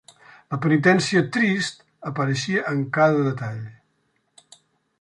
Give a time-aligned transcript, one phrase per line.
[0.53, 3.61] La penitència trist apareixia en cada detall.